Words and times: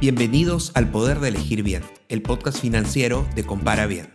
Bienvenidos 0.00 0.70
al 0.76 0.92
Poder 0.92 1.18
de 1.18 1.26
Elegir 1.26 1.64
Bien, 1.64 1.82
el 2.08 2.22
podcast 2.22 2.60
financiero 2.60 3.26
de 3.34 3.42
Compara 3.42 3.88
Bien. 3.88 4.06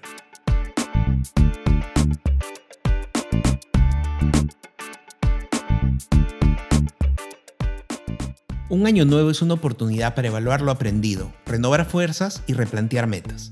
Un 8.70 8.88
año 8.88 9.04
nuevo 9.04 9.30
es 9.30 9.42
una 9.42 9.56
oportunidad 9.56 10.16
para 10.16 10.30
evaluar 10.30 10.62
lo 10.62 10.72
aprendido, 10.72 11.34
renovar 11.46 11.84
fuerzas 11.84 12.44
y 12.48 12.54
replantear 12.54 13.08
metas. 13.08 13.52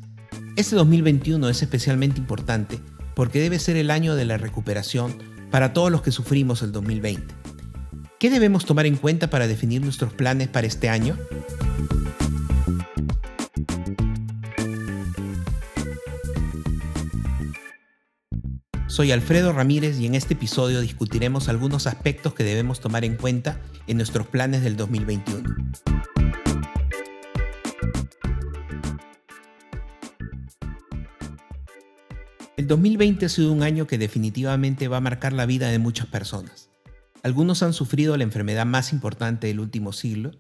Este 0.56 0.78
2021 0.78 1.50
es 1.50 1.62
especialmente 1.62 2.22
importante 2.22 2.80
porque 3.14 3.42
debe 3.42 3.60
ser 3.60 3.76
el 3.76 3.92
año 3.92 4.16
de 4.16 4.24
la 4.24 4.38
recuperación 4.38 5.18
para 5.52 5.74
todos 5.74 5.92
los 5.92 6.02
que 6.02 6.14
sufrimos 6.14 6.62
el 6.62 6.72
2020. 6.72 7.41
¿Qué 8.22 8.30
debemos 8.30 8.66
tomar 8.66 8.86
en 8.86 8.98
cuenta 8.98 9.32
para 9.32 9.48
definir 9.48 9.82
nuestros 9.82 10.14
planes 10.14 10.48
para 10.48 10.68
este 10.68 10.90
año? 10.90 11.18
Soy 18.86 19.12
Alfredo 19.12 19.54
Ramírez 19.54 20.00
y 20.00 20.06
en 20.06 20.14
este 20.14 20.36
episodio 20.36 20.82
discutiremos 20.82 21.50
algunos 21.50 21.88
aspectos 21.88 22.36
que 22.36 22.44
debemos 22.44 22.80
tomar 22.80 23.06
en 23.06 23.16
cuenta 23.16 23.60
en 23.88 23.98
nuestros 23.98 24.28
planes 24.28 24.62
del 24.62 24.78
2021. 24.78 25.56
El 32.56 32.68
2020 32.68 33.26
ha 33.26 33.30
sido 33.30 33.52
un 33.52 33.64
año 33.64 33.88
que 33.88 33.98
definitivamente 33.98 34.88
va 34.88 34.98
a 34.98 35.02
marcar 35.02 35.34
la 35.34 35.48
vida 35.48 35.72
de 35.72 35.80
muchas 35.80 36.06
personas. 36.06 36.71
Algunos 37.24 37.62
han 37.64 37.74
sufrido 37.74 38.18
la 38.18 38.24
enfermedad 38.24 38.66
más 38.66 38.94
importante 38.94 39.48
del 39.48 39.60
último 39.60 39.94
siglo, 39.94 40.32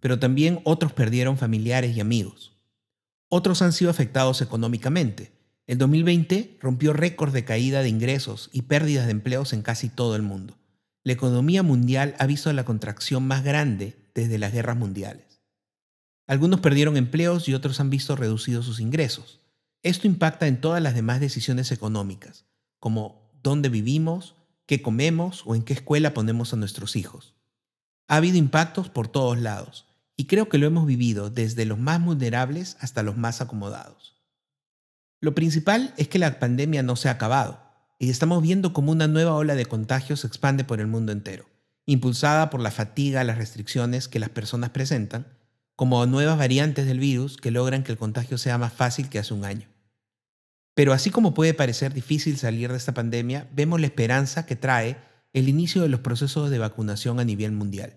pero 0.00 0.18
también 0.18 0.60
otros 0.64 0.92
perdieron 0.92 1.36
familiares 1.36 1.96
y 1.96 2.00
amigos. 2.00 2.52
Otros 3.28 3.60
han 3.62 3.72
sido 3.72 3.90
afectados 3.90 4.40
económicamente. 4.40 5.32
El 5.66 5.78
2020 5.78 6.56
rompió 6.60 6.92
récord 6.92 7.32
de 7.32 7.44
caída 7.44 7.82
de 7.82 7.88
ingresos 7.88 8.48
y 8.52 8.62
pérdidas 8.62 9.06
de 9.06 9.12
empleos 9.12 9.52
en 9.52 9.62
casi 9.62 9.88
todo 9.88 10.16
el 10.16 10.22
mundo. 10.22 10.56
La 11.04 11.12
economía 11.12 11.62
mundial 11.62 12.14
ha 12.18 12.26
visto 12.26 12.52
la 12.52 12.64
contracción 12.64 13.26
más 13.26 13.44
grande 13.44 13.96
desde 14.14 14.38
las 14.38 14.52
guerras 14.52 14.76
mundiales. 14.76 15.42
Algunos 16.26 16.60
perdieron 16.60 16.96
empleos 16.96 17.48
y 17.48 17.54
otros 17.54 17.80
han 17.80 17.90
visto 17.90 18.16
reducidos 18.16 18.66
sus 18.66 18.80
ingresos. 18.80 19.40
Esto 19.82 20.06
impacta 20.06 20.46
en 20.46 20.60
todas 20.60 20.82
las 20.82 20.94
demás 20.94 21.20
decisiones 21.20 21.72
económicas, 21.72 22.46
como 22.78 23.30
dónde 23.42 23.68
vivimos, 23.68 24.34
qué 24.68 24.82
comemos 24.82 25.44
o 25.46 25.54
en 25.54 25.62
qué 25.62 25.72
escuela 25.72 26.12
ponemos 26.12 26.52
a 26.52 26.56
nuestros 26.56 26.94
hijos. 26.94 27.34
Ha 28.06 28.16
habido 28.16 28.36
impactos 28.36 28.90
por 28.90 29.08
todos 29.08 29.38
lados, 29.38 29.86
y 30.14 30.26
creo 30.26 30.50
que 30.50 30.58
lo 30.58 30.66
hemos 30.66 30.86
vivido 30.86 31.30
desde 31.30 31.64
los 31.64 31.78
más 31.78 32.04
vulnerables 32.04 32.76
hasta 32.78 33.02
los 33.02 33.16
más 33.16 33.40
acomodados. 33.40 34.20
Lo 35.22 35.34
principal 35.34 35.94
es 35.96 36.08
que 36.08 36.18
la 36.18 36.38
pandemia 36.38 36.82
no 36.82 36.96
se 36.96 37.08
ha 37.08 37.12
acabado, 37.12 37.62
y 37.98 38.10
estamos 38.10 38.42
viendo 38.42 38.74
cómo 38.74 38.92
una 38.92 39.08
nueva 39.08 39.34
ola 39.34 39.54
de 39.54 39.64
contagios 39.64 40.20
se 40.20 40.26
expande 40.26 40.64
por 40.64 40.80
el 40.80 40.86
mundo 40.86 41.12
entero, 41.12 41.46
impulsada 41.86 42.50
por 42.50 42.60
la 42.60 42.70
fatiga, 42.70 43.24
las 43.24 43.38
restricciones 43.38 44.06
que 44.06 44.18
las 44.18 44.28
personas 44.28 44.68
presentan, 44.68 45.26
como 45.76 46.04
nuevas 46.04 46.36
variantes 46.36 46.84
del 46.84 46.98
virus 46.98 47.38
que 47.38 47.50
logran 47.50 47.84
que 47.84 47.92
el 47.92 47.98
contagio 47.98 48.36
sea 48.36 48.58
más 48.58 48.74
fácil 48.74 49.08
que 49.08 49.18
hace 49.18 49.32
un 49.32 49.46
año. 49.46 49.66
Pero 50.78 50.92
así 50.92 51.10
como 51.10 51.34
puede 51.34 51.54
parecer 51.54 51.92
difícil 51.92 52.38
salir 52.38 52.70
de 52.70 52.76
esta 52.76 52.94
pandemia, 52.94 53.48
vemos 53.52 53.80
la 53.80 53.86
esperanza 53.86 54.46
que 54.46 54.54
trae 54.54 54.96
el 55.32 55.48
inicio 55.48 55.82
de 55.82 55.88
los 55.88 55.98
procesos 55.98 56.50
de 56.50 56.58
vacunación 56.60 57.18
a 57.18 57.24
nivel 57.24 57.50
mundial. 57.50 57.96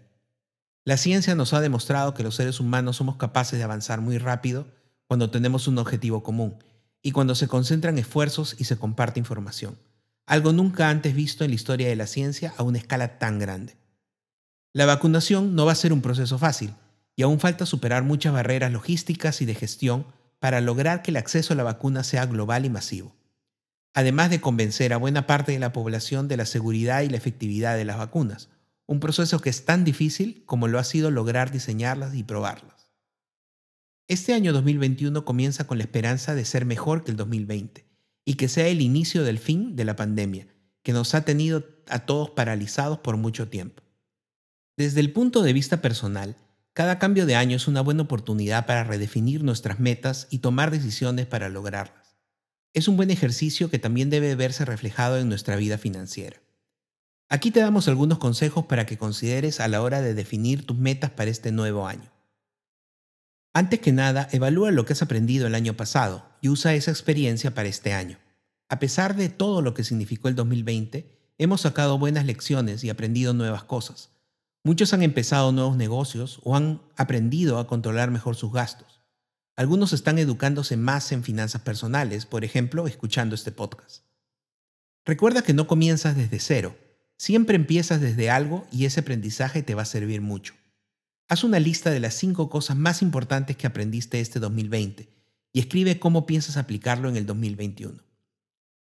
La 0.83 0.97
ciencia 0.97 1.35
nos 1.35 1.53
ha 1.53 1.61
demostrado 1.61 2.15
que 2.15 2.23
los 2.23 2.33
seres 2.33 2.59
humanos 2.59 2.97
somos 2.97 3.17
capaces 3.17 3.59
de 3.59 3.63
avanzar 3.63 4.01
muy 4.01 4.17
rápido 4.17 4.65
cuando 5.05 5.29
tenemos 5.29 5.67
un 5.67 5.77
objetivo 5.77 6.23
común 6.23 6.55
y 7.03 7.11
cuando 7.11 7.35
se 7.35 7.47
concentran 7.47 7.99
esfuerzos 7.99 8.55
y 8.57 8.63
se 8.63 8.77
comparte 8.77 9.19
información, 9.19 9.77
algo 10.25 10.51
nunca 10.51 10.89
antes 10.89 11.13
visto 11.13 11.43
en 11.43 11.51
la 11.51 11.55
historia 11.57 11.87
de 11.87 11.95
la 11.95 12.07
ciencia 12.07 12.51
a 12.57 12.63
una 12.63 12.79
escala 12.79 13.19
tan 13.19 13.37
grande. 13.37 13.77
La 14.73 14.87
vacunación 14.87 15.53
no 15.53 15.67
va 15.67 15.73
a 15.73 15.75
ser 15.75 15.93
un 15.93 16.01
proceso 16.01 16.39
fácil, 16.39 16.73
y 17.15 17.21
aún 17.21 17.39
falta 17.39 17.67
superar 17.67 18.01
muchas 18.01 18.33
barreras 18.33 18.71
logísticas 18.71 19.39
y 19.43 19.45
de 19.45 19.53
gestión 19.53 20.07
para 20.41 20.59
lograr 20.59 21.03
que 21.03 21.11
el 21.11 21.17
acceso 21.17 21.53
a 21.53 21.55
la 21.55 21.61
vacuna 21.61 22.03
sea 22.03 22.25
global 22.25 22.65
y 22.65 22.71
masivo. 22.71 23.15
Además 23.93 24.31
de 24.31 24.41
convencer 24.41 24.91
a 24.91 24.97
buena 24.97 25.27
parte 25.27 25.51
de 25.51 25.59
la 25.59 25.71
población 25.71 26.27
de 26.27 26.35
la 26.35 26.47
seguridad 26.47 27.03
y 27.03 27.09
la 27.09 27.17
efectividad 27.17 27.77
de 27.77 27.85
las 27.85 27.99
vacunas, 27.99 28.49
un 28.87 28.99
proceso 28.99 29.39
que 29.39 29.51
es 29.51 29.65
tan 29.65 29.83
difícil 29.83 30.41
como 30.47 30.67
lo 30.67 30.79
ha 30.79 30.83
sido 30.83 31.11
lograr 31.11 31.51
diseñarlas 31.51 32.15
y 32.15 32.23
probarlas. 32.23 32.91
Este 34.07 34.33
año 34.33 34.51
2021 34.51 35.23
comienza 35.25 35.67
con 35.67 35.77
la 35.77 35.83
esperanza 35.83 36.33
de 36.33 36.43
ser 36.43 36.65
mejor 36.65 37.03
que 37.03 37.11
el 37.11 37.17
2020 37.17 37.85
y 38.25 38.33
que 38.33 38.47
sea 38.47 38.67
el 38.67 38.81
inicio 38.81 39.23
del 39.23 39.37
fin 39.37 39.75
de 39.75 39.85
la 39.85 39.95
pandemia, 39.95 40.47
que 40.81 40.91
nos 40.91 41.13
ha 41.13 41.23
tenido 41.23 41.67
a 41.87 41.99
todos 41.99 42.31
paralizados 42.31 42.97
por 42.97 43.15
mucho 43.15 43.47
tiempo. 43.47 43.83
Desde 44.75 45.01
el 45.01 45.13
punto 45.13 45.43
de 45.43 45.53
vista 45.53 45.83
personal, 45.83 46.35
cada 46.73 46.99
cambio 46.99 47.25
de 47.25 47.35
año 47.35 47.57
es 47.57 47.67
una 47.67 47.81
buena 47.81 48.03
oportunidad 48.03 48.65
para 48.65 48.85
redefinir 48.85 49.43
nuestras 49.43 49.79
metas 49.79 50.27
y 50.29 50.39
tomar 50.39 50.71
decisiones 50.71 51.25
para 51.25 51.49
lograrlas. 51.49 52.15
Es 52.73 52.87
un 52.87 52.95
buen 52.95 53.11
ejercicio 53.11 53.69
que 53.69 53.79
también 53.79 54.09
debe 54.09 54.35
verse 54.35 54.63
reflejado 54.63 55.17
en 55.17 55.27
nuestra 55.27 55.57
vida 55.57 55.77
financiera. 55.77 56.41
Aquí 57.27 57.51
te 57.51 57.59
damos 57.59 57.89
algunos 57.89 58.19
consejos 58.19 58.65
para 58.65 58.85
que 58.85 58.97
consideres 58.97 59.59
a 59.59 59.67
la 59.67 59.81
hora 59.81 60.01
de 60.01 60.13
definir 60.13 60.65
tus 60.65 60.77
metas 60.77 61.11
para 61.11 61.29
este 61.29 61.51
nuevo 61.51 61.87
año. 61.87 62.11
Antes 63.53 63.81
que 63.81 63.91
nada, 63.91 64.29
evalúa 64.31 64.71
lo 64.71 64.85
que 64.85 64.93
has 64.93 65.01
aprendido 65.01 65.47
el 65.47 65.55
año 65.55 65.75
pasado 65.75 66.25
y 66.39 66.47
usa 66.47 66.73
esa 66.73 66.91
experiencia 66.91 67.53
para 67.53 67.67
este 67.67 67.91
año. 67.91 68.17
A 68.69 68.79
pesar 68.79 69.17
de 69.17 69.27
todo 69.27 69.61
lo 69.61 69.73
que 69.73 69.83
significó 69.83 70.29
el 70.29 70.35
2020, 70.35 71.33
hemos 71.37 71.61
sacado 71.61 71.99
buenas 71.99 72.25
lecciones 72.25 72.85
y 72.85 72.89
aprendido 72.89 73.33
nuevas 73.33 73.65
cosas. 73.65 74.11
Muchos 74.63 74.93
han 74.93 75.01
empezado 75.01 75.51
nuevos 75.51 75.75
negocios 75.75 76.39
o 76.43 76.55
han 76.55 76.83
aprendido 76.95 77.57
a 77.57 77.65
controlar 77.65 78.11
mejor 78.11 78.35
sus 78.35 78.53
gastos. 78.53 79.01
Algunos 79.55 79.91
están 79.91 80.19
educándose 80.19 80.77
más 80.77 81.11
en 81.11 81.23
finanzas 81.23 81.61
personales, 81.61 82.27
por 82.27 82.45
ejemplo, 82.45 82.85
escuchando 82.85 83.33
este 83.33 83.51
podcast. 83.51 84.05
Recuerda 85.03 85.41
que 85.41 85.53
no 85.53 85.65
comienzas 85.65 86.15
desde 86.15 86.39
cero, 86.39 86.77
siempre 87.17 87.55
empiezas 87.55 88.01
desde 88.01 88.29
algo 88.29 88.67
y 88.71 88.85
ese 88.85 88.99
aprendizaje 88.99 89.63
te 89.63 89.73
va 89.73 89.81
a 89.81 89.85
servir 89.85 90.21
mucho. 90.21 90.53
Haz 91.27 91.43
una 91.43 91.59
lista 91.59 91.89
de 91.89 91.99
las 91.99 92.13
cinco 92.13 92.47
cosas 92.49 92.77
más 92.77 93.01
importantes 93.01 93.57
que 93.57 93.65
aprendiste 93.65 94.19
este 94.19 94.39
2020 94.39 95.09
y 95.53 95.59
escribe 95.59 95.97
cómo 95.97 96.27
piensas 96.27 96.57
aplicarlo 96.57 97.09
en 97.09 97.17
el 97.17 97.25
2021. 97.25 97.99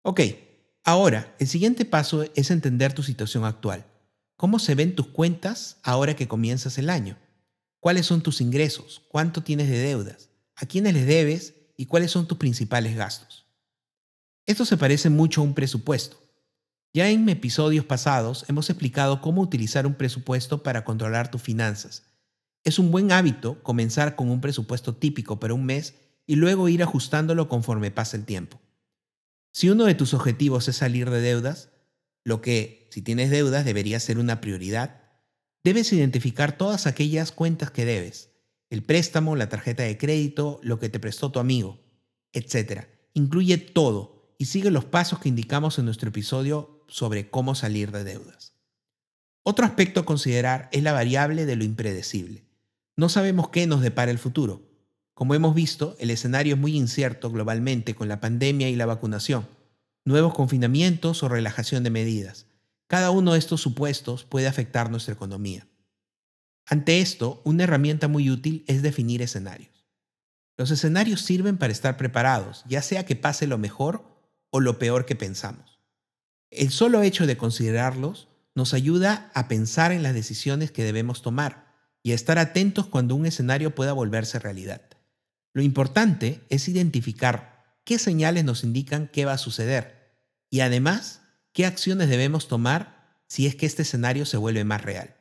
Ok, 0.01 0.21
ahora 0.83 1.33
el 1.39 1.47
siguiente 1.47 1.85
paso 1.85 2.25
es 2.35 2.51
entender 2.51 2.91
tu 2.91 3.01
situación 3.01 3.45
actual. 3.45 3.85
¿Cómo 4.35 4.59
se 4.59 4.75
ven 4.75 4.95
tus 4.95 5.07
cuentas 5.07 5.77
ahora 5.83 6.15
que 6.15 6.27
comienzas 6.27 6.77
el 6.77 6.89
año? 6.89 7.17
¿Cuáles 7.79 8.05
son 8.05 8.21
tus 8.21 8.41
ingresos? 8.41 9.03
¿Cuánto 9.09 9.43
tienes 9.43 9.69
de 9.69 9.77
deudas? 9.77 10.29
¿A 10.55 10.65
quiénes 10.65 10.93
les 10.93 11.05
debes? 11.05 11.55
¿Y 11.77 11.85
cuáles 11.85 12.11
son 12.11 12.27
tus 12.27 12.37
principales 12.37 12.95
gastos? 12.95 13.45
Esto 14.45 14.65
se 14.65 14.77
parece 14.77 15.09
mucho 15.09 15.41
a 15.41 15.43
un 15.43 15.53
presupuesto. 15.53 16.17
Ya 16.93 17.09
en 17.09 17.27
episodios 17.29 17.85
pasados 17.85 18.45
hemos 18.47 18.69
explicado 18.69 19.21
cómo 19.21 19.41
utilizar 19.41 19.87
un 19.87 19.95
presupuesto 19.95 20.61
para 20.63 20.83
controlar 20.83 21.31
tus 21.31 21.41
finanzas. 21.41 22.03
Es 22.63 22.79
un 22.79 22.91
buen 22.91 23.11
hábito 23.11 23.61
comenzar 23.63 24.15
con 24.15 24.29
un 24.29 24.41
presupuesto 24.41 24.95
típico 24.95 25.39
para 25.39 25.53
un 25.53 25.65
mes 25.65 25.95
y 26.27 26.35
luego 26.35 26.69
ir 26.69 26.83
ajustándolo 26.83 27.49
conforme 27.49 27.91
pasa 27.91 28.15
el 28.15 28.25
tiempo. 28.25 28.61
Si 29.51 29.69
uno 29.69 29.85
de 29.85 29.95
tus 29.95 30.13
objetivos 30.13 30.67
es 30.67 30.77
salir 30.77 31.09
de 31.09 31.21
deudas, 31.21 31.69
lo 32.23 32.41
que, 32.41 32.82
si 32.93 33.01
tienes 33.01 33.31
deudas, 33.31 33.65
debería 33.65 33.99
ser 33.99 34.19
una 34.19 34.39
prioridad. 34.39 35.01
Debes 35.63 35.91
identificar 35.93 36.59
todas 36.59 36.85
aquellas 36.85 37.31
cuentas 37.31 37.71
que 37.71 37.85
debes, 37.85 38.29
el 38.69 38.83
préstamo, 38.83 39.35
la 39.35 39.49
tarjeta 39.49 39.81
de 39.81 39.97
crédito, 39.97 40.59
lo 40.61 40.77
que 40.77 40.89
te 40.89 40.99
prestó 40.99 41.31
tu 41.31 41.39
amigo, 41.39 41.79
etc. 42.33 42.83
Incluye 43.15 43.57
todo 43.57 44.35
y 44.37 44.45
sigue 44.45 44.69
los 44.69 44.85
pasos 44.85 45.17
que 45.17 45.29
indicamos 45.29 45.79
en 45.79 45.85
nuestro 45.85 46.09
episodio 46.09 46.85
sobre 46.87 47.31
cómo 47.31 47.55
salir 47.55 47.91
de 47.91 48.03
deudas. 48.03 48.53
Otro 49.41 49.65
aspecto 49.65 50.01
a 50.01 50.05
considerar 50.05 50.69
es 50.71 50.83
la 50.83 50.93
variable 50.93 51.47
de 51.47 51.55
lo 51.55 51.63
impredecible. 51.63 52.45
No 52.95 53.09
sabemos 53.09 53.49
qué 53.49 53.65
nos 53.65 53.81
depara 53.81 54.11
el 54.11 54.19
futuro. 54.19 54.69
Como 55.15 55.33
hemos 55.33 55.55
visto, 55.55 55.95
el 55.97 56.11
escenario 56.11 56.53
es 56.53 56.61
muy 56.61 56.75
incierto 56.77 57.31
globalmente 57.31 57.95
con 57.95 58.07
la 58.07 58.21
pandemia 58.21 58.69
y 58.69 58.75
la 58.75 58.85
vacunación 58.85 59.47
nuevos 60.05 60.33
confinamientos 60.33 61.23
o 61.23 61.29
relajación 61.29 61.83
de 61.83 61.89
medidas. 61.89 62.45
Cada 62.93 63.09
uno 63.09 63.33
de 63.33 63.39
estos 63.39 63.59
supuestos 63.59 64.23
puede 64.23 64.45
afectar 64.45 64.91
nuestra 64.91 65.15
economía. 65.15 65.67
Ante 66.67 67.01
esto, 67.01 67.41
una 67.43 67.63
herramienta 67.63 68.07
muy 68.07 68.29
útil 68.29 68.63
es 68.67 68.83
definir 68.83 69.23
escenarios. 69.23 69.87
Los 70.57 70.69
escenarios 70.69 71.21
sirven 71.21 71.57
para 71.57 71.73
estar 71.73 71.97
preparados, 71.97 72.63
ya 72.67 72.83
sea 72.83 73.03
que 73.03 73.15
pase 73.15 73.47
lo 73.47 73.57
mejor 73.57 74.05
o 74.51 74.59
lo 74.59 74.77
peor 74.77 75.07
que 75.07 75.15
pensamos. 75.15 75.79
El 76.51 76.69
solo 76.69 77.01
hecho 77.01 77.25
de 77.25 77.35
considerarlos 77.35 78.27
nos 78.53 78.75
ayuda 78.75 79.31
a 79.33 79.47
pensar 79.47 79.91
en 79.91 80.03
las 80.03 80.13
decisiones 80.13 80.69
que 80.71 80.83
debemos 80.83 81.23
tomar, 81.23 81.73
y 82.03 82.11
a 82.11 82.15
estar 82.15 82.37
atentos 82.37 82.85
cuando 82.85 83.15
un 83.15 83.25
escenario 83.25 83.73
pueda 83.73 83.93
volverse 83.93 84.37
realidad. 84.37 84.83
Lo 85.51 85.63
importante 85.63 86.45
es 86.49 86.67
identificar 86.67 87.79
qué 87.85 87.97
señales 87.97 88.43
nos 88.43 88.63
indican 88.63 89.07
qué 89.07 89.25
va 89.25 89.33
a 89.33 89.39
suceder 89.39 90.15
y 90.51 90.59
además 90.59 91.22
qué 91.53 91.65
acciones 91.65 92.09
debemos 92.09 92.47
tomar 92.47 93.21
si 93.27 93.47
es 93.47 93.55
que 93.55 93.65
este 93.65 93.83
escenario 93.83 94.25
se 94.25 94.37
vuelve 94.37 94.63
más 94.63 94.81
real. 94.81 95.15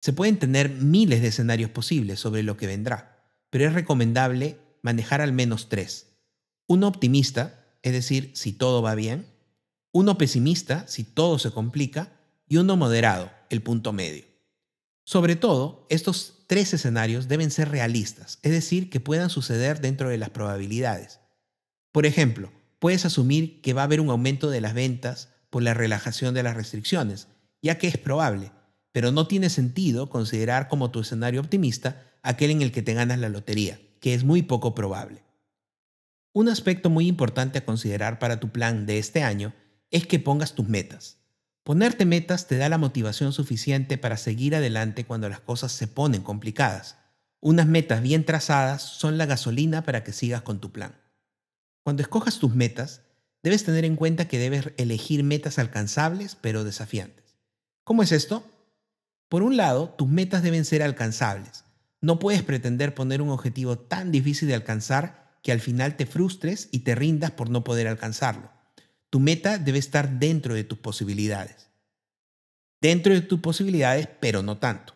Se 0.00 0.12
pueden 0.12 0.38
tener 0.38 0.70
miles 0.70 1.20
de 1.20 1.28
escenarios 1.28 1.70
posibles 1.70 2.20
sobre 2.20 2.42
lo 2.42 2.56
que 2.56 2.66
vendrá, 2.66 3.26
pero 3.50 3.66
es 3.66 3.74
recomendable 3.74 4.58
manejar 4.82 5.20
al 5.20 5.32
menos 5.32 5.68
tres. 5.68 6.06
Uno 6.66 6.88
optimista, 6.88 7.66
es 7.82 7.92
decir, 7.92 8.30
si 8.34 8.52
todo 8.52 8.80
va 8.80 8.94
bien, 8.94 9.26
uno 9.92 10.16
pesimista, 10.16 10.86
si 10.86 11.04
todo 11.04 11.38
se 11.38 11.50
complica, 11.50 12.12
y 12.46 12.56
uno 12.56 12.76
moderado, 12.76 13.30
el 13.48 13.62
punto 13.62 13.92
medio. 13.92 14.24
Sobre 15.04 15.36
todo, 15.36 15.86
estos 15.88 16.44
tres 16.46 16.72
escenarios 16.72 17.28
deben 17.28 17.50
ser 17.50 17.68
realistas, 17.68 18.38
es 18.42 18.52
decir, 18.52 18.90
que 18.90 19.00
puedan 19.00 19.30
suceder 19.30 19.80
dentro 19.80 20.08
de 20.08 20.18
las 20.18 20.30
probabilidades. 20.30 21.20
Por 21.92 22.06
ejemplo, 22.06 22.50
puedes 22.80 23.04
asumir 23.04 23.60
que 23.60 23.74
va 23.74 23.82
a 23.82 23.84
haber 23.84 24.00
un 24.00 24.10
aumento 24.10 24.50
de 24.50 24.60
las 24.60 24.74
ventas 24.74 25.28
por 25.50 25.62
la 25.62 25.74
relajación 25.74 26.34
de 26.34 26.42
las 26.42 26.56
restricciones, 26.56 27.28
ya 27.62 27.78
que 27.78 27.86
es 27.86 27.96
probable, 27.96 28.50
pero 28.90 29.12
no 29.12 29.28
tiene 29.28 29.50
sentido 29.50 30.10
considerar 30.10 30.66
como 30.66 30.90
tu 30.90 31.00
escenario 31.00 31.40
optimista 31.40 32.02
aquel 32.22 32.50
en 32.50 32.62
el 32.62 32.72
que 32.72 32.82
te 32.82 32.94
ganas 32.94 33.18
la 33.18 33.28
lotería, 33.28 33.78
que 34.00 34.14
es 34.14 34.24
muy 34.24 34.42
poco 34.42 34.74
probable. 34.74 35.22
Un 36.32 36.48
aspecto 36.48 36.90
muy 36.90 37.06
importante 37.06 37.58
a 37.58 37.64
considerar 37.64 38.18
para 38.18 38.40
tu 38.40 38.50
plan 38.50 38.86
de 38.86 38.98
este 38.98 39.22
año 39.22 39.52
es 39.90 40.06
que 40.06 40.18
pongas 40.18 40.54
tus 40.54 40.68
metas. 40.68 41.18
Ponerte 41.64 42.06
metas 42.06 42.46
te 42.46 42.56
da 42.56 42.68
la 42.68 42.78
motivación 42.78 43.32
suficiente 43.32 43.98
para 43.98 44.16
seguir 44.16 44.56
adelante 44.56 45.04
cuando 45.04 45.28
las 45.28 45.40
cosas 45.40 45.72
se 45.72 45.86
ponen 45.86 46.22
complicadas. 46.22 46.96
Unas 47.40 47.66
metas 47.66 48.00
bien 48.02 48.24
trazadas 48.24 48.82
son 48.82 49.18
la 49.18 49.26
gasolina 49.26 49.82
para 49.82 50.02
que 50.02 50.12
sigas 50.12 50.42
con 50.42 50.60
tu 50.60 50.72
plan. 50.72 50.94
Cuando 51.82 52.02
escojas 52.02 52.38
tus 52.38 52.54
metas, 52.54 53.02
debes 53.42 53.64
tener 53.64 53.84
en 53.84 53.96
cuenta 53.96 54.28
que 54.28 54.38
debes 54.38 54.72
elegir 54.76 55.24
metas 55.24 55.58
alcanzables 55.58 56.36
pero 56.40 56.64
desafiantes. 56.64 57.36
¿Cómo 57.84 58.02
es 58.02 58.12
esto? 58.12 58.44
Por 59.28 59.42
un 59.42 59.56
lado, 59.56 59.90
tus 59.90 60.08
metas 60.08 60.42
deben 60.42 60.64
ser 60.64 60.82
alcanzables. 60.82 61.64
No 62.00 62.18
puedes 62.18 62.42
pretender 62.42 62.94
poner 62.94 63.22
un 63.22 63.30
objetivo 63.30 63.78
tan 63.78 64.10
difícil 64.10 64.48
de 64.48 64.54
alcanzar 64.54 65.38
que 65.42 65.52
al 65.52 65.60
final 65.60 65.96
te 65.96 66.06
frustres 66.06 66.68
y 66.70 66.80
te 66.80 66.94
rindas 66.94 67.30
por 67.30 67.50
no 67.50 67.64
poder 67.64 67.88
alcanzarlo. 67.88 68.50
Tu 69.08 69.20
meta 69.20 69.58
debe 69.58 69.78
estar 69.78 70.18
dentro 70.18 70.54
de 70.54 70.64
tus 70.64 70.78
posibilidades. 70.78 71.68
Dentro 72.80 73.12
de 73.12 73.20
tus 73.20 73.40
posibilidades, 73.40 74.08
pero 74.20 74.42
no 74.42 74.58
tanto. 74.58 74.94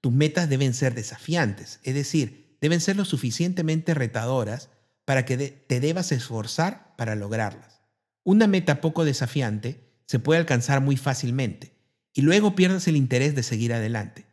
Tus 0.00 0.12
metas 0.12 0.48
deben 0.48 0.74
ser 0.74 0.94
desafiantes, 0.94 1.80
es 1.82 1.94
decir, 1.94 2.56
deben 2.60 2.80
ser 2.80 2.96
lo 2.96 3.04
suficientemente 3.04 3.94
retadoras 3.94 4.70
para 5.08 5.24
que 5.24 5.38
te 5.38 5.80
debas 5.80 6.12
esforzar 6.12 6.94
para 6.98 7.14
lograrlas. 7.14 7.80
Una 8.24 8.46
meta 8.46 8.82
poco 8.82 9.06
desafiante 9.06 9.90
se 10.04 10.18
puede 10.18 10.38
alcanzar 10.38 10.82
muy 10.82 10.98
fácilmente, 10.98 11.72
y 12.12 12.20
luego 12.20 12.54
pierdes 12.54 12.88
el 12.88 12.96
interés 12.98 13.34
de 13.34 13.42
seguir 13.42 13.72
adelante. 13.72 14.26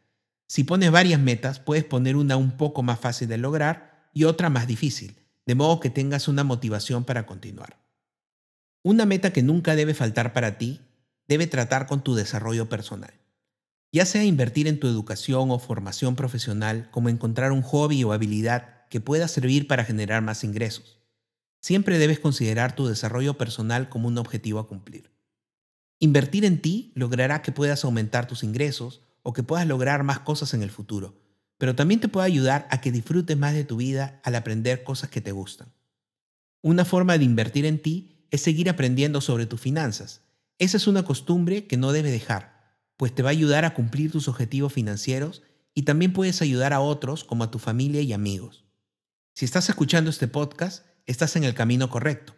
Si 0.48 0.66
pones 0.66 0.92
varias 0.92 1.22
metas, 1.22 1.60
puedes 1.62 1.86
poner 1.86 2.18
una 2.18 2.36
un 2.36 2.58
poco 2.58 2.84
más 2.84 3.00
fácil 3.00 3.30
de 3.30 3.38
lograr 3.38 4.10
y 4.12 4.26
otra 4.26 4.50
más 4.50 4.68
difícil, 4.68 5.16
de 5.46 5.56
modo 5.56 5.80
que 5.80 5.90
tengas 5.90 6.28
una 6.28 6.44
motivación 6.44 7.06
para 7.06 7.26
continuar. 7.26 7.80
Una 8.84 9.06
meta 9.06 9.32
que 9.32 9.44
nunca 9.44 9.78
debe 9.78 9.94
faltar 9.94 10.34
para 10.34 10.58
ti 10.58 10.82
debe 11.30 11.48
tratar 11.48 11.88
con 11.88 12.04
tu 12.04 12.16
desarrollo 12.16 12.68
personal. 12.68 13.14
Ya 13.94 14.06
sea 14.06 14.26
invertir 14.26 14.68
en 14.68 14.82
tu 14.82 14.88
educación 14.88 15.52
o 15.52 15.58
formación 15.58 16.18
profesional, 16.18 16.90
como 16.92 17.08
encontrar 17.08 17.54
un 17.54 17.62
hobby 17.62 18.04
o 18.04 18.12
habilidad 18.12 18.75
que 18.96 19.02
pueda 19.02 19.28
servir 19.28 19.68
para 19.68 19.84
generar 19.84 20.22
más 20.22 20.46
ingresos. 20.46 21.02
Siempre 21.60 21.98
debes 21.98 22.18
considerar 22.18 22.78
tu 22.78 22.88
desarrollo 22.88 23.38
personal 23.38 23.90
como 23.90 24.08
un 24.08 24.18
objetivo 24.18 24.58
a 24.58 24.70
cumplir. 24.70 25.12
Invertir 26.00 26.46
en 26.46 26.62
ti 26.62 26.94
logrará 26.96 27.42
que 27.42 27.52
puedas 27.52 27.84
aumentar 27.84 28.26
tus 28.26 28.42
ingresos 28.42 29.02
o 29.22 29.34
que 29.34 29.44
puedas 29.44 29.68
lograr 29.68 30.04
más 30.04 30.22
cosas 30.22 30.54
en 30.54 30.64
el 30.64 30.72
futuro, 30.72 31.22
pero 31.58 31.76
también 31.76 32.00
te 32.00 32.08
puede 32.08 32.26
ayudar 32.26 32.70
a 32.72 32.80
que 32.80 32.94
disfrutes 32.94 33.38
más 33.38 33.54
de 33.54 33.66
tu 33.66 33.76
vida 33.76 34.22
al 34.24 34.34
aprender 34.34 34.86
cosas 34.86 35.10
que 35.10 35.20
te 35.20 35.34
gustan. 35.34 35.74
Una 36.62 36.86
forma 36.86 37.18
de 37.18 37.26
invertir 37.26 37.66
en 37.66 37.82
ti 37.82 38.26
es 38.32 38.40
seguir 38.40 38.70
aprendiendo 38.70 39.20
sobre 39.20 39.46
tus 39.46 39.60
finanzas. 39.60 40.22
Esa 40.58 40.78
es 40.78 40.88
una 40.88 41.04
costumbre 41.04 41.68
que 41.68 41.76
no 41.76 41.92
debes 41.92 42.14
dejar, 42.14 42.78
pues 42.96 43.14
te 43.14 43.24
va 43.24 43.28
a 43.28 43.32
ayudar 43.32 43.66
a 43.66 43.74
cumplir 43.74 44.10
tus 44.10 44.30
objetivos 44.30 44.72
financieros 44.72 45.44
y 45.74 45.82
también 45.82 46.14
puedes 46.14 46.42
ayudar 46.42 46.72
a 46.72 46.80
otros 46.80 47.26
como 47.26 47.44
a 47.44 47.52
tu 47.52 47.60
familia 47.60 48.00
y 48.00 48.14
amigos. 48.14 48.65
Si 49.38 49.44
estás 49.44 49.68
escuchando 49.68 50.10
este 50.10 50.30
podcast, 50.30 50.86
estás 51.06 51.36
en 51.36 51.44
el 51.44 51.54
camino 51.54 51.90
correcto. 51.90 52.34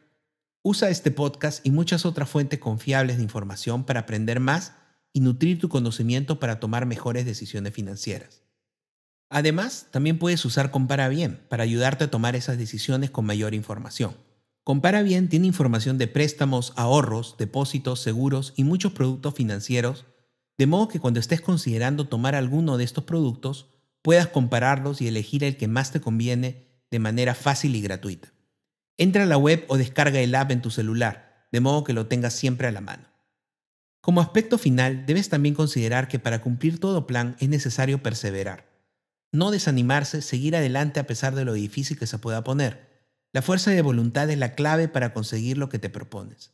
Usa 0.63 0.89
este 0.89 1.11
podcast 1.11 1.63
y 1.63 1.69
muchas 1.69 2.07
otras 2.07 2.27
fuentes 2.27 2.57
confiables 2.57 3.17
de 3.17 3.23
información 3.23 3.83
para 3.83 3.99
aprender 3.99 4.39
más 4.39 4.73
y 5.13 5.19
nutrir 5.19 5.59
tu 5.59 5.69
conocimiento 5.69 6.39
para 6.39 6.59
tomar 6.59 6.87
mejores 6.87 7.23
decisiones 7.27 7.75
financieras. 7.75 8.41
Además, 9.29 9.89
también 9.91 10.17
puedes 10.17 10.43
usar 10.43 10.71
Compara 10.71 11.07
Bien 11.07 11.45
para 11.49 11.61
ayudarte 11.61 12.05
a 12.05 12.09
tomar 12.09 12.35
esas 12.35 12.57
decisiones 12.57 13.11
con 13.11 13.25
mayor 13.25 13.53
información. 13.53 14.17
Compara 14.63 15.03
Bien 15.03 15.29
tiene 15.29 15.45
información 15.45 15.99
de 15.99 16.07
préstamos, 16.07 16.73
ahorros, 16.77 17.35
depósitos, 17.37 18.01
seguros 18.01 18.53
y 18.55 18.63
muchos 18.63 18.93
productos 18.93 19.35
financieros, 19.35 20.07
de 20.57 20.65
modo 20.65 20.87
que 20.87 20.99
cuando 20.99 21.19
estés 21.19 21.41
considerando 21.41 22.07
tomar 22.07 22.33
alguno 22.33 22.75
de 22.75 22.85
estos 22.85 23.03
productos, 23.03 23.67
puedas 24.01 24.25
compararlos 24.25 24.99
y 24.99 25.07
elegir 25.07 25.43
el 25.43 25.57
que 25.57 25.67
más 25.67 25.91
te 25.91 26.01
conviene 26.01 26.66
de 26.91 26.99
manera 26.99 27.35
fácil 27.35 27.75
y 27.75 27.81
gratuita. 27.81 28.33
Entra 28.97 29.23
a 29.23 29.27
la 29.27 29.37
web 29.37 29.65
o 29.67 29.77
descarga 29.77 30.19
el 30.19 30.33
app 30.35 30.51
en 30.51 30.61
tu 30.61 30.71
celular, 30.71 31.47
de 31.51 31.59
modo 31.59 31.83
que 31.83 31.93
lo 31.93 32.07
tengas 32.07 32.33
siempre 32.33 32.67
a 32.67 32.71
la 32.71 32.81
mano. 32.81 33.07
Como 34.01 34.21
aspecto 34.21 34.57
final, 34.57 35.05
debes 35.05 35.29
también 35.29 35.53
considerar 35.53 36.07
que 36.07 36.19
para 36.19 36.41
cumplir 36.41 36.79
todo 36.79 37.07
plan 37.07 37.35
es 37.39 37.49
necesario 37.49 38.01
perseverar. 38.01 38.65
No 39.31 39.51
desanimarse, 39.51 40.21
seguir 40.21 40.55
adelante 40.55 40.99
a 40.99 41.07
pesar 41.07 41.35
de 41.35 41.43
lo 41.43 41.53
difícil 41.53 41.99
que 41.99 42.07
se 42.07 42.17
pueda 42.17 42.43
poner. 42.43 42.87
La 43.33 43.41
fuerza 43.41 43.71
de 43.71 43.81
voluntad 43.81 44.29
es 44.29 44.37
la 44.37 44.55
clave 44.55 44.87
para 44.87 45.13
conseguir 45.13 45.57
lo 45.57 45.67
que 45.69 45.79
te 45.79 45.89
propones. 45.89 46.53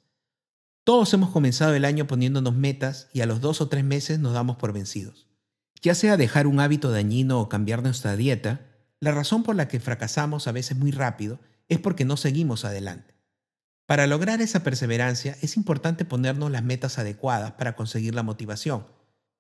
Todos 0.84 1.13
hemos 1.13 1.29
comenzado 1.29 1.75
el 1.75 1.86
año 1.86 2.07
poniéndonos 2.07 2.55
metas 2.55 3.07
y 3.13 3.22
a 3.22 3.25
los 3.25 3.39
dos 3.39 3.62
o 3.62 3.69
tres 3.69 3.84
meses 3.86 4.19
nos 4.19 4.34
damos 4.34 4.57
por 4.57 4.74
vencidos. 4.74 5.27
Ya 5.81 5.96
sea 5.96 6.17
dejar 6.17 6.48
un 6.48 6.60
hábito 6.60 6.91
dañino 6.91 7.39
o 7.39 7.50
cambiar 7.50 7.84
nuestra 7.84 8.15
dieta, 8.15 8.73
la 9.03 9.12
razón 9.12 9.43
por 9.43 9.57
la 9.57 9.67
que 9.67 9.81
fracasamos 9.81 10.48
a 10.48 10.53
veces 10.53 10.77
muy 10.77 10.91
rápido 10.91 11.41
es 11.67 11.77
porque 11.77 12.05
no 12.05 12.15
seguimos 12.15 12.63
adelante. 12.63 13.13
Para 13.86 14.07
lograr 14.07 14.41
esa 14.41 14.63
perseverancia 14.63 15.38
es 15.41 15.57
importante 15.57 16.05
ponernos 16.05 16.50
las 16.50 16.63
metas 16.63 16.98
adecuadas 16.98 17.51
para 17.51 17.75
conseguir 17.75 18.15
la 18.15 18.24
motivación, 18.24 18.88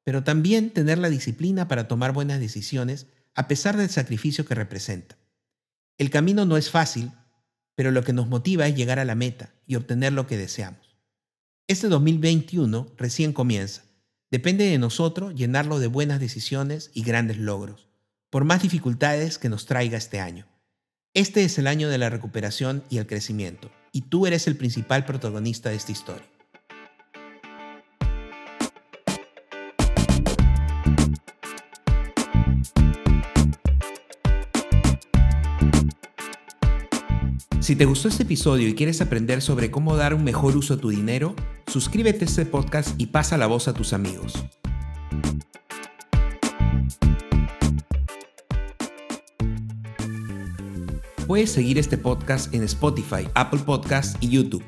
pero 0.03 0.21
también 0.21 0.71
tener 0.71 0.97
la 0.97 1.09
disciplina 1.09 1.69
para 1.69 1.87
tomar 1.87 2.11
buenas 2.11 2.41
decisiones 2.41 3.07
a 3.35 3.47
pesar 3.47 3.77
del 3.77 3.89
sacrificio 3.89 4.45
que 4.45 4.53
representa. 4.53 5.15
El 5.97 6.09
camino 6.09 6.43
no 6.43 6.57
es 6.57 6.69
fácil, 6.69 7.13
pero 7.73 7.91
lo 7.91 8.03
que 8.03 8.11
nos 8.11 8.27
motiva 8.27 8.67
es 8.67 8.75
llegar 8.75 8.99
a 8.99 9.05
la 9.05 9.15
meta 9.15 9.53
y 9.65 9.75
obtener 9.75 10.11
lo 10.11 10.27
que 10.27 10.35
deseamos. 10.35 10.97
Este 11.67 11.87
2021 11.87 12.87
recién 12.97 13.31
comienza. 13.31 13.83
Depende 14.29 14.65
de 14.65 14.77
nosotros 14.77 15.33
llenarlo 15.35 15.79
de 15.79 15.87
buenas 15.87 16.19
decisiones 16.19 16.91
y 16.93 17.03
grandes 17.03 17.37
logros, 17.37 17.92
por 18.33 18.45
más 18.45 18.63
dificultades 18.63 19.37
que 19.37 19.47
nos 19.47 19.67
traiga 19.67 19.95
este 19.95 20.19
año. 20.19 20.47
Este 21.13 21.43
es 21.43 21.59
el 21.59 21.67
año 21.67 21.87
de 21.87 21.99
la 21.99 22.09
recuperación 22.09 22.83
y 22.89 22.97
el 22.97 23.05
crecimiento, 23.05 23.69
y 23.91 24.01
tú 24.01 24.25
eres 24.25 24.47
el 24.47 24.57
principal 24.57 25.05
protagonista 25.05 25.69
de 25.69 25.75
esta 25.75 25.91
historia. 25.91 26.25
Si 37.59 37.75
te 37.75 37.85
gustó 37.85 38.07
este 38.07 38.23
episodio 38.23 38.67
y 38.67 38.73
quieres 38.73 38.99
aprender 38.99 39.43
sobre 39.43 39.69
cómo 39.69 39.95
dar 39.95 40.15
un 40.15 40.23
mejor 40.23 40.57
uso 40.57 40.73
a 40.73 40.77
tu 40.77 40.89
dinero, 40.89 41.35
suscríbete 41.67 42.25
a 42.25 42.27
este 42.27 42.47
podcast 42.47 42.99
y 42.99 43.05
pasa 43.05 43.37
la 43.37 43.45
voz 43.45 43.67
a 43.67 43.75
tus 43.75 43.93
amigos. 43.93 44.43
Puedes 51.27 51.51
seguir 51.51 51.77
este 51.77 51.97
podcast 51.97 52.53
en 52.53 52.63
Spotify, 52.63 53.29
Apple 53.33 53.61
Podcasts 53.65 54.17
y 54.19 54.29
YouTube. 54.29 54.63